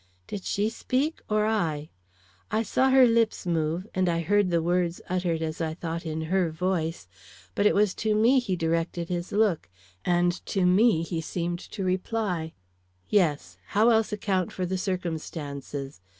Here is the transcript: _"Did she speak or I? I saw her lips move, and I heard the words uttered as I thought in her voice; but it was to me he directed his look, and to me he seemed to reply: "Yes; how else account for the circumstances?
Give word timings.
_"Did 0.25 0.45
she 0.45 0.67
speak 0.69 1.21
or 1.29 1.45
I? 1.45 1.91
I 2.49 2.63
saw 2.63 2.89
her 2.89 3.05
lips 3.05 3.45
move, 3.45 3.85
and 3.93 4.09
I 4.09 4.21
heard 4.21 4.49
the 4.49 4.59
words 4.63 4.99
uttered 5.07 5.43
as 5.43 5.61
I 5.61 5.75
thought 5.75 6.07
in 6.07 6.21
her 6.21 6.49
voice; 6.49 7.07
but 7.53 7.67
it 7.67 7.75
was 7.75 7.93
to 8.01 8.15
me 8.15 8.39
he 8.39 8.55
directed 8.55 9.09
his 9.09 9.31
look, 9.31 9.69
and 10.03 10.43
to 10.47 10.65
me 10.65 11.03
he 11.03 11.21
seemed 11.21 11.59
to 11.59 11.83
reply: 11.83 12.53
"Yes; 13.09 13.59
how 13.77 13.89
else 13.91 14.11
account 14.11 14.51
for 14.51 14.65
the 14.65 14.79
circumstances? 14.79 16.01